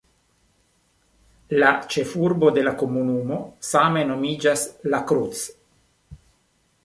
[1.63, 3.37] La ĉefurbo de la komunumo
[3.71, 4.63] same nomiĝas
[4.95, 5.43] "La Cruz".